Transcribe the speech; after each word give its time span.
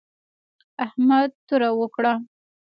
احمد 0.85 1.29
توره 1.47 1.69
وکړه 1.79 2.13